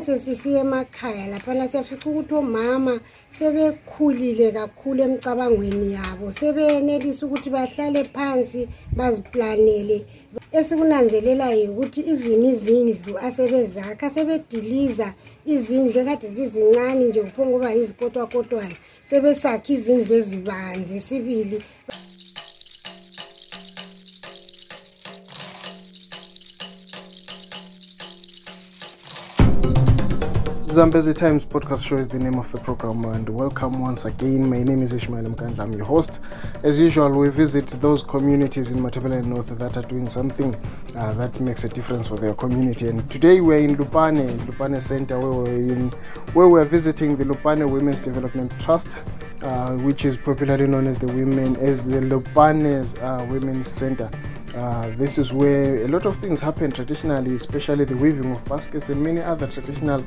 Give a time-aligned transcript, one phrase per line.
[0.00, 2.94] sesisiya emakhaya laphana siyafika ukuthi omama
[3.36, 10.04] sebekhulile kakhulu emcabangweni yabo sebeyenelisa ukuthi bahlale phansi baziplanele
[10.52, 15.08] esikunanzelelayo ukuthi even izindlu asebezakha sebediliza
[15.52, 18.76] izindlu ekade zizincane nje kuphonga ukuba yizikotwakotwana
[19.10, 21.58] sebesakha izindlu ezibanzi sibili
[30.70, 34.50] Zambezi Times podcast show is the name of the program, and welcome once again.
[34.50, 36.20] My name is Ishmael Mkandla, I'm your host.
[36.62, 40.54] As usual, we visit those communities in Matabele North that are doing something
[40.94, 42.86] uh, that makes a difference for their community.
[42.88, 45.88] And today we're in Lupane, Lupane Center, where we're, in,
[46.34, 49.02] where we're visiting the Lupane Women's Development Trust,
[49.42, 54.10] uh, which is popularly known as the Women as the Lupane uh, Women's Center.
[54.58, 58.90] Uh, this is where a lot of things happen traditionally, especially the weaving of baskets
[58.90, 60.04] and many other traditional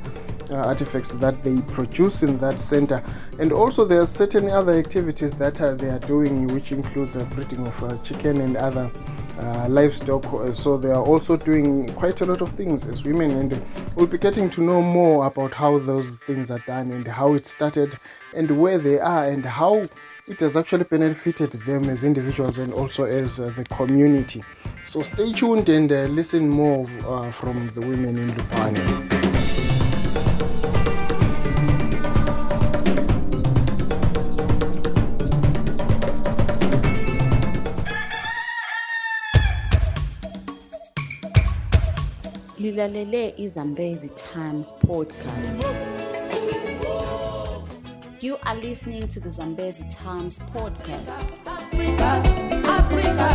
[0.50, 3.02] uh, artifacts that they produce in that center.
[3.40, 7.24] And also, there are certain other activities that uh, they are doing, which includes uh,
[7.34, 8.90] breeding of uh, chicken and other
[9.40, 10.26] uh, livestock.
[10.54, 13.58] So, they are also doing quite a lot of things as women, and
[13.96, 17.46] we'll be getting to know more about how those things are done and how it
[17.46, 17.94] started
[18.36, 19.86] and where they are and how
[20.28, 24.42] it has actually benefited them as individuals and also as uh, the community.
[24.84, 29.18] So stay tuned and uh, listen more uh, from the women in Lupane.
[42.62, 45.52] lilalele izambezi times podcast
[48.22, 51.26] you are listening to the Zambezi Times podcast.
[51.44, 52.22] Africa,
[52.70, 53.26] Africa,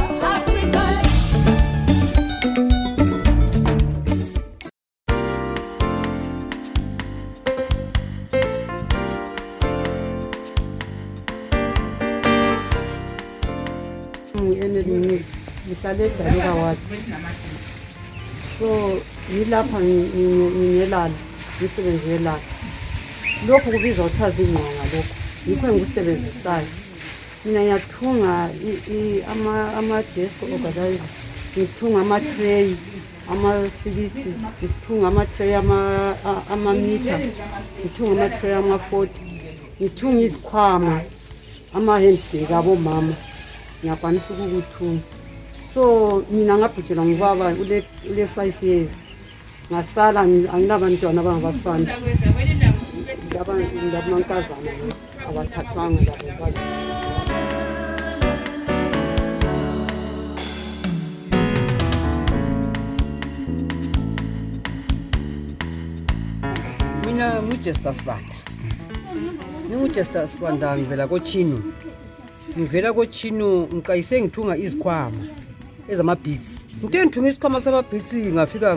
[15.99, 16.63] Africa.
[18.59, 19.03] so
[19.35, 21.09] yilapha ngilala
[21.61, 22.19] ngisebenze
[23.47, 25.05] lokhu kubizwa kuthiwa zinyawo ngalokho
[25.47, 26.67] yikho engikusebenzisayo
[27.45, 28.31] mina ngiyathunga
[29.79, 31.03] ama-desk organize
[31.55, 32.65] ngithunga ama-tray
[33.31, 34.21] amasikisti
[34.59, 35.51] ngithunga ama-tray
[36.53, 37.15] amamita
[37.79, 39.21] ngithunga ama-tray ama-forty
[39.79, 40.95] ngithunga izikhwama
[41.77, 43.13] ama-handbak abomama
[43.83, 45.03] ngiyakwanisa ukukuthunga
[45.73, 45.81] so
[46.33, 47.45] mina ngabhujelwa ngubaba
[48.11, 48.91] ule-five years
[49.71, 50.19] ngasala
[50.55, 51.87] anginabantwana bangabafana
[53.41, 54.71] abamankazana
[55.29, 56.53] abathathwanga labo
[67.05, 68.23] mina ngujester sibanda
[69.67, 71.57] ngingujester sibanda ngivela kotshino
[72.59, 75.23] ngivela kotshino ngiqayise ngithunga izikhwama
[75.91, 76.53] ezamabhitsi
[76.83, 78.67] ngite ngithunga isikhwama sababhitsi ngafika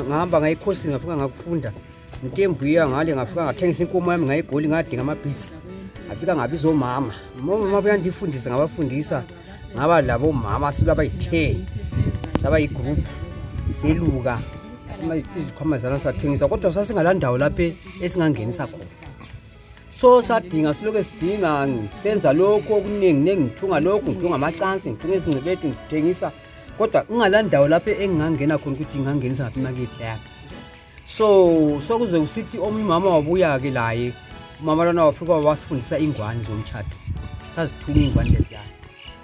[0.00, 1.87] ngahamba ngayekhosini ngafika ngakufunda nga, nga, nga, nga, nga, nga, nga, nga,
[2.22, 5.52] into embuya ngale ngafika ngathengisa inkomo yami ngayegoli ngadinga amabhitsi
[6.08, 7.12] ngafika ngabiza omama
[7.42, 9.22] mama buyandifundisa ngabafundisa
[9.74, 11.64] ngaba labo mama sibe abayi-ten
[12.42, 13.02] saba yigruphu
[13.70, 14.38] seluka
[15.38, 17.66] izikhwama zana sathengisa kodwa sasingala ndawo lapha
[18.02, 18.88] esingangenisa khona
[19.90, 21.68] so sadinga siloku sidinga
[22.02, 26.28] senza lokhu okuningi nengithunga lokhu ngithunga amacansi ngithunga izingcebetu ngithengisa
[26.78, 30.28] kodwa ungala ndawo lapho engingangena khona ukuthi ngingangenisa ngaphi imakethi yakho
[31.08, 34.12] so sokuze usithi omnye umama wabuya-ke laye
[34.60, 36.96] umama lwana wafika wabasifundisa iingwane zomtshato
[37.54, 38.68] sazithuma iingwane leziyana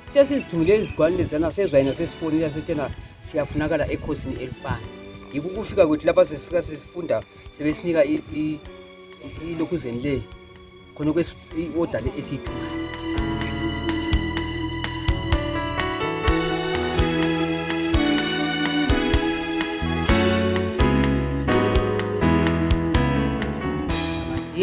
[0.08, 2.90] sithe sizithumile izigwane leziyana sezwa yena sesifonile sethena
[3.20, 4.82] siyafunakala ekhosini elifana
[5.32, 8.00] yikukufika kwethu lapha sesifika sesifunda sibe sinika
[9.52, 10.22] ilokhuzeni le
[10.96, 12.73] khona kwe-oda le esiyithumayo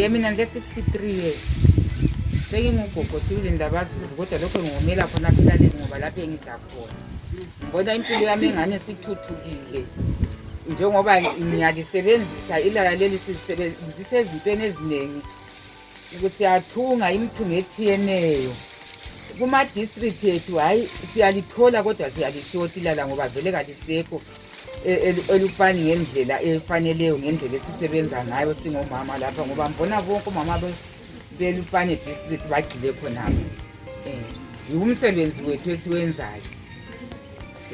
[0.02, 1.34] ye mina nge-sixty-three year
[2.50, 6.98] sengingugogo sibili ndabazulu kodwa lokho ngomela khona kulaleni ngoba lapho engidakhona
[7.62, 9.80] ngibona impilo yami engane sithuthukile
[10.70, 11.12] njengoba
[11.44, 15.22] ngiyalisebenzisa ilaka leli sisebenzisezintweni eziningi
[16.14, 18.52] ukuthi siyathunga imithungo ethiyeneyo
[19.38, 24.18] kuma-district ethu hhayi siyalithola kodwa siyalishoti ilala ngoba vele kalisekho
[24.92, 30.56] E- elifani ngendlela efaneleyo ngendlela esisebenza ngayo singomama lapha ngoba mbona bonke omama
[31.38, 33.44] belufane district bagxile khonapho
[34.06, 34.18] eh,
[34.70, 36.50] um yikumsebenzi wethu esiwenzayo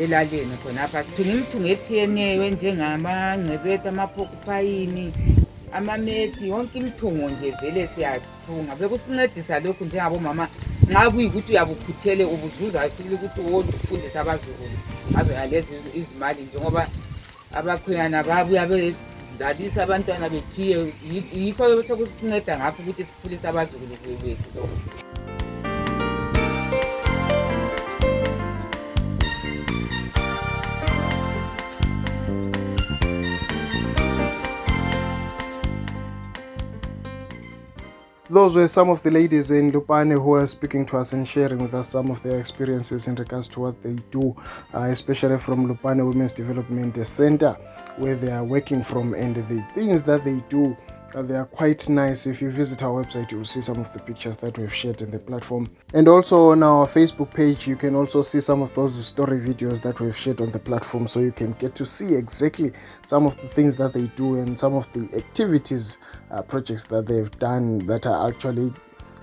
[0.02, 5.04] elaleni khonapha sithunga imithungo ethiyeneyo enjengamangcebethu amaphokuphayini
[5.78, 10.44] amamethi yonke imithungo nje vele siyathunga bekusincedisa lokhu njengabomama
[10.88, 14.76] nxa kuyikuthi uyabukhuthele ubuzuza sibili ukuthi wonke ufundise abazukulu
[15.12, 16.82] ngazo yalezi izimali njengoba
[17.58, 20.76] abakhwenyana babuya bezalisa abantwana bethiye
[21.40, 24.76] yikho sokusinceda ngakho ukuthi sikhulise abazukulu bethu lokho
[38.30, 41.60] Those were some of the ladies in Lupane who are speaking to us and sharing
[41.62, 44.36] with us some of their experiences in regards to what they do,
[44.74, 47.56] uh, especially from Lupane Women's Development Center,
[47.96, 50.76] where they are working from and the things that they do
[51.14, 52.26] uh, they are quite nice.
[52.26, 55.00] If you visit our website, you will see some of the pictures that we've shared
[55.00, 55.66] in the platform.
[55.94, 59.80] And also on our Facebook page, you can also see some of those story videos
[59.82, 61.06] that we've shared on the platform.
[61.06, 62.72] So you can get to see exactly
[63.06, 65.96] some of the things that they do and some of the activities,
[66.30, 68.74] uh, projects that they've done that are actually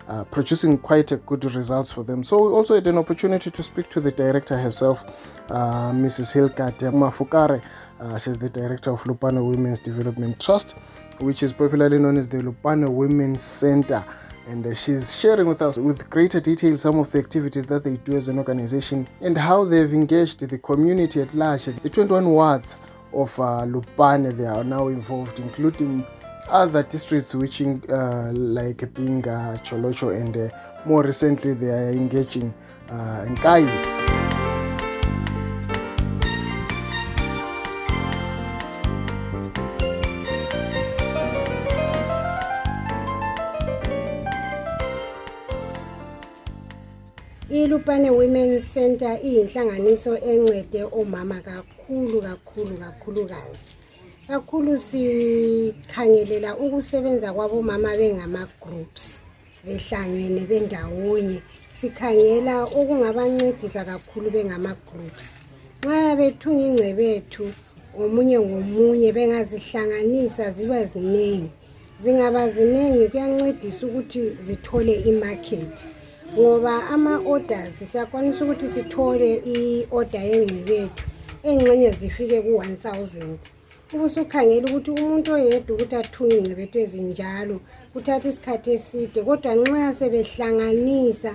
[0.08, 2.24] uh, producing quite a good results for them.
[2.24, 5.04] So we also had an opportunity to speak to the director herself,
[5.50, 6.32] uh, Mrs.
[6.36, 7.60] Hilkat Mafukare.
[8.00, 10.74] Uh, she's the director of Lupano Women's Development Trust,
[11.18, 14.06] which is popularly known as the Lupano Women's Center.
[14.48, 17.98] And uh, she's sharing with us with greater detail some of the activities that they
[17.98, 21.66] do as an organization and how they've engaged the community at large.
[21.66, 22.78] The 21 wards
[23.12, 26.06] of uh, Lupane, they are now involved, including
[26.50, 30.48] other districts which in, uh, like Pinga, Cholocho and uh,
[30.88, 32.54] more recently they are engaging
[32.90, 33.68] uh, Nkai.
[47.56, 53.75] iLupane Women's Center iyinhlanganiso encede omama kakhulu kakhulu kakhulukazi
[54.28, 59.06] kakhulu sikhangelela ukusebenza kwabomama bengama-groups
[59.66, 61.40] behlangene bendawonye
[61.78, 65.28] sikhangela okungabancedisa kakhulu bengama-groups
[65.86, 67.46] nxa bethunga ingcebethu
[67.96, 71.50] ngomunye ngomunye bengazihlanganisa ziba ziningi
[72.02, 75.86] zingaba ziningi kuyancedisa ukuthi zithole imakethi
[76.34, 81.04] ngoba ama-orders siyakwanisa ukuthi sithole i-order yengcebethu
[81.48, 83.38] ey'ngxenye zifike ku-one thousand
[83.94, 87.56] ubusukhangela ukuthi umuntu oyedwa ukuthi athunywe ngcebethu ezinjalo
[87.92, 91.32] kuthatha isikhathi eside kodwa nxa sebehlanganisa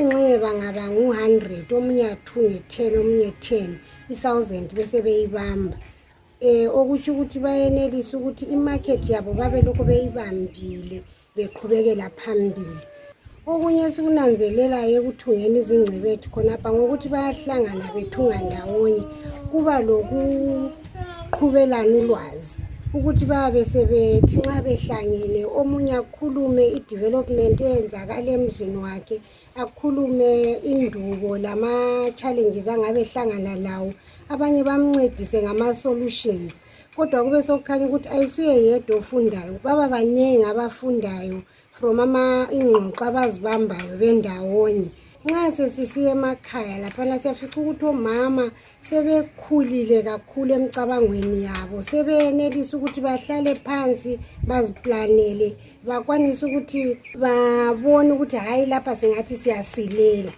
[0.00, 3.70] enxeba ngaba ngu-hundred omunye athunge ten omunye ten
[4.12, 10.98] i-thousand besebeyibamba um eh, okutsho ukuthi bayenelisa ukuthi imakhethi yabo babe lokhu beyibambile
[11.36, 12.84] beqhubekela phambili
[13.50, 19.02] okunye esikunanzelelayo ekuthungeni izingcebethu khonapha ngokuthi bayahlangana bethunga ndawonye
[19.50, 20.16] kuba loku
[21.42, 22.54] baqhubelane ulwazi
[22.96, 29.16] ukuthi babesebethi nxa behlangene omunye akhulume i-development eyenzakala emzini wakhe
[29.62, 30.30] akhulume
[30.72, 33.90] indubo lama-challenges angabe hlangana lawo
[34.32, 36.52] abanye bamncedise ngama-solutions
[36.94, 41.36] kodwa kube sokukhanya ukuthi ayisuye yedwa ofundayo baba baningi abafundayo
[41.76, 44.88] from ama-ingxoxo abazibambayo bendawonye
[45.28, 48.44] nxa sesisiya emakhaya laphana siyafika ukuthi omama
[48.88, 54.12] sebekhulile kakhulu emcabangweni yabo sebeyenelisa ukuthi bahlale phansi
[54.48, 55.48] baziplanele
[55.88, 56.82] bakwanise ukuthi
[57.22, 60.32] babone ukuthi hhayi lapha singathi siyasilela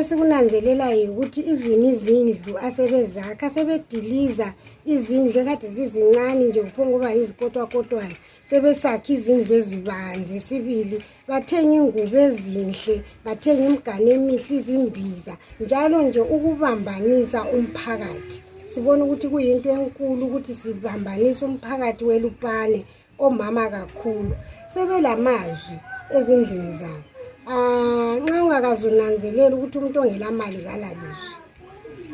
[0.00, 4.48] esikunanzelelayo ukuthi even izindlu asebezakha sebediliza
[4.94, 8.16] izindlu ekade zizincane nje kuphonga ukuba yizikotwakotwana
[8.50, 10.96] sebesakha izindlu ezibanzi esibili
[11.28, 15.32] bathenga ingubo ezinhle bathenga imigano emihle izimbiza
[15.64, 18.38] njalo nje ukubambanisa umphakathi
[18.72, 22.80] sibona ukuthi kuyinto enkulu ukuthi sibambanise umphakathi welupane
[23.26, 24.34] omama kakhulu
[24.72, 25.76] sebelamazwi
[26.16, 27.06] ezindlini zabo
[27.46, 31.34] Ah, xa ungakazunanzeleli ukuthi umntu ongela mali kalalishi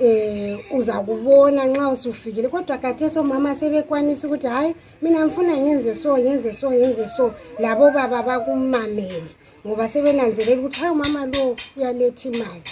[0.01, 4.73] eh, um uza kubona nxa usufikile kodwa kathesi omama sebekwanisa ukuthi hhayi
[5.03, 7.25] mina ngifuna ngenze so ngenze so ngenze so
[7.63, 9.23] labo baba bakumamele
[9.67, 11.45] ngoba sebenanzelela ukuthi hhayi umama lo
[11.77, 12.63] uyaletha imali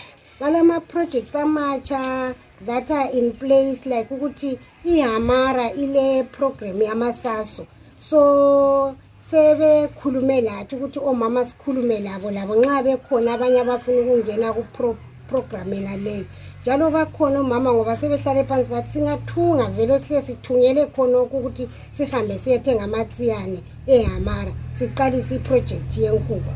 [0.41, 2.35] bala ma-projects amatsha
[2.67, 7.67] that are in place like ukuthi ihamara ile programu yamasaso
[7.99, 8.97] so
[9.31, 16.25] sebekhulume lathi ukuthi omama sikhulume labo labo nxa bekhona abanye abafuna ukungena kuprogramu yenaleyo
[16.63, 21.65] njalo bakhona omama ngoba sebehlale phansi bathi singathunga vele sihle sithungele khona okukuthi
[21.97, 23.61] sihambe siyethenga amatsiyane
[23.97, 26.53] ehamara siqalise iprojekthi yenkukhu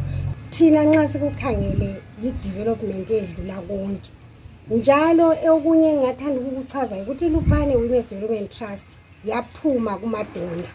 [0.53, 1.91] thina nxa sikukhangele
[2.23, 4.11] yi-development edlula konke
[4.77, 8.89] njalo okunye engingathanda ukukuchaza ukuthi iluphane women's development trust
[9.31, 10.73] yaphuma kumadonda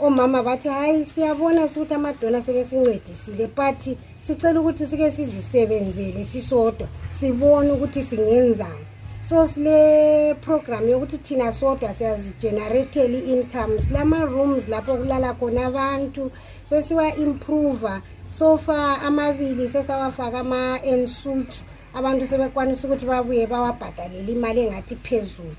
[0.00, 8.02] omama bathi hhayi siyabona sukuthi amadona sebesincedisile but sicela ukuthi sike sizisebenzele sisodwa sibone ukuthi
[8.02, 8.84] singenzani
[9.28, 16.30] so sile program yokuthi thina sodwa siyazigenerethele i-income silama-rooms lapho kulala khona abantu
[16.70, 18.02] sesiwa-improva
[18.38, 21.54] so far amabili sesawafaka ama-ensuit
[21.98, 25.54] abantu sebekwanisa ukuthi babuye bawabhadalele imali engathi phezulu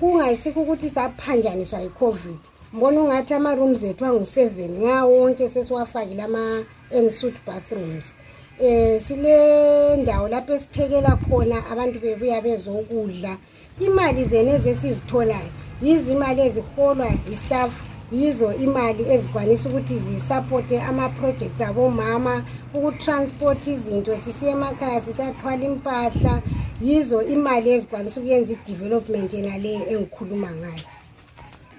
[0.00, 2.42] kungayisikho ukuthi saphanjaniswa yi-covid
[2.74, 8.16] ngibona ungathi ama-rooms ethu angu-seven ngawonke sesiwafakile ama-ensuit bathrooms
[8.60, 13.38] um sile ndawo lapho esiphekela khona abantu bebuya bezokudla
[13.80, 15.50] imali zenezo esizitholayo
[15.82, 17.72] yizo imali eziholwa yi-staff
[18.12, 26.42] yizo imali ezikwanisa ukuthi zisapote ama-projects abomama ukutransporta izinto sisiye emakhaya sisathwala impahla
[26.80, 30.86] yizo imali ezikwanisa ukuyenza i-development yena le engikhuluma ngayo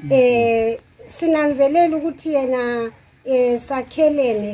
[0.06, 0.82] um
[1.20, 2.64] sinanzelela ukuthi yena
[3.36, 4.52] eh sakhelene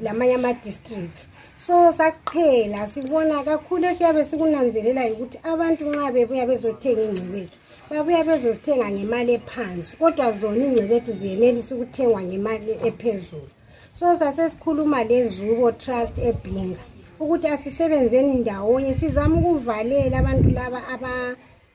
[0.00, 1.22] lamanye ama-districts
[1.66, 7.52] so saqhela sibona kakhulu esiyabe sikunanzelela ukuthi abantu nxa bebuya bezothenga ingcebethu
[7.90, 13.48] babuya bezozithenga ngemali ephansi kodwa zona ingcebethu ziyenelisa ukuthengwa ngemali ephezulu
[13.98, 16.82] so sasesikhuluma lezubo trust ebhinga
[17.22, 20.80] ukuthi asisebenzeni ndawonye sizame ukuvalela abantu laba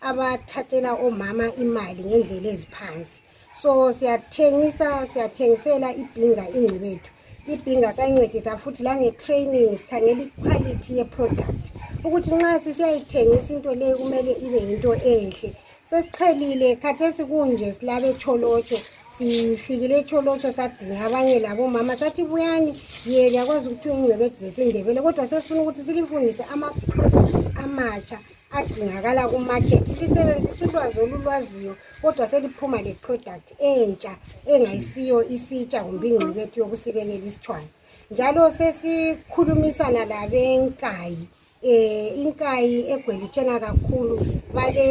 [0.09, 3.17] abathathela omama imali ngendlela eziphansi
[3.61, 7.11] so siyathengisa siyathengisela ibhinga ingcibethu
[7.53, 11.65] ibhinga sayincedisa futhi lange-training sikhangela iquality yeproduct
[12.05, 15.49] ukuthi nxa sisiyayithengisa into leyo kumele ibe yinto enhle
[15.89, 18.77] sesiqhelile khathesi kunje silabe echolotho
[19.15, 22.71] sifikile echolotho sadinga abanye labomama sathi buyani
[23.11, 28.17] ye liyakwazi ukuthiwa ingcebethu zesindebele kodwa sesifuna ukuthi silifundise ama-products amatsha
[28.53, 34.13] adingakala kumakhethi lisebenzisa ulwazi olulwaziyo kodwa seliphuma le product entsha
[34.53, 37.69] engayisiyo isitsha kumbe ingcebethu yokusibekela isithwana
[38.11, 41.21] njalo sesikhulumisana labenkayi
[41.67, 44.15] eh inkayi egwelutshena kakhulu
[44.55, 44.85] bale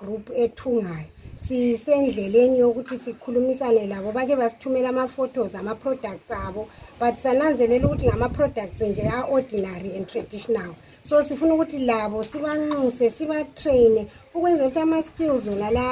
[0.00, 1.08] group ethungayo
[1.46, 6.62] sisendleleni yokuthi sikhulumisane labo bake basithumela ama-photos ama-products abo
[7.00, 10.72] but sananzelela ukuthi ngama-products nje a-ordinary and traditional
[11.08, 14.02] so sifuna ukuthi labo sibanxuse sibatrayine
[14.34, 15.82] ukwenzela ukuthi ama-skills wona la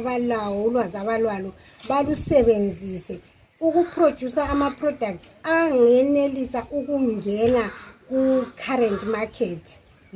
[0.00, 1.50] abalawo ulwazi abalwalo
[1.88, 3.14] balusebenzise
[3.66, 7.64] ukuproducer ama-products angenelisa ukungena
[8.08, 9.64] ku-current market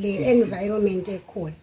[0.01, 1.59] le environment ekhona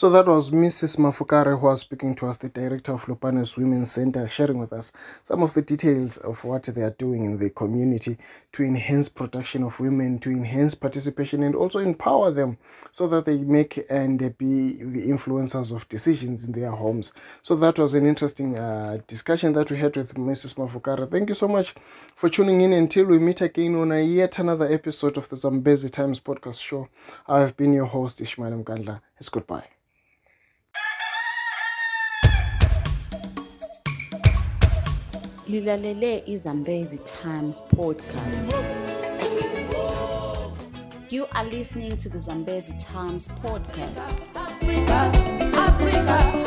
[0.00, 0.96] So that was Mrs.
[0.96, 4.92] Mafukare who was speaking to us, the director of Lupane's Women's Center, sharing with us
[5.24, 8.16] some of the details of what they are doing in the community
[8.52, 12.56] to enhance protection of women, to enhance participation, and also empower them
[12.92, 17.12] so that they make and be the influencers of decisions in their homes.
[17.42, 20.54] So that was an interesting uh, discussion that we had with Mrs.
[20.54, 21.10] Mafukare.
[21.10, 21.74] Thank you so much
[22.14, 22.72] for tuning in.
[22.72, 26.88] Until we meet again on a yet another episode of the Zambezi Times podcast show,
[27.28, 29.02] I've been your host, Ishmael Mganda.
[29.18, 29.66] It's goodbye.
[35.50, 38.42] lilalele izambezi times podcast
[41.10, 45.12] you are listening to the zambezi times podcast africa,
[45.58, 46.39] africa.